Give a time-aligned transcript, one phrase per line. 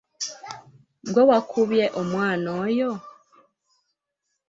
[1.05, 2.91] Ggwe wakubye omwana oyo?